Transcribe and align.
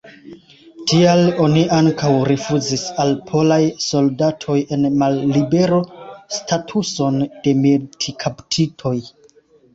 Tial 0.91 1.19
oni 1.47 1.65
ankaŭ 1.79 2.09
rifuzis 2.29 2.85
al 3.03 3.13
polaj 3.27 3.59
soldatoj 3.89 4.57
en 4.79 4.89
mallibero 5.03 5.81
statuson 6.39 7.23
de 7.47 7.57
militkaptitoj. 7.63 8.97